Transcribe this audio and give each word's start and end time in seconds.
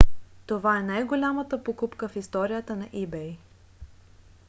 това 0.45 0.77
е 0.79 0.83
най-голямата 0.83 1.63
покупка 1.63 2.07
в 2.07 2.15
историята 2.15 2.75
на 2.75 2.85
ebay 2.87 3.35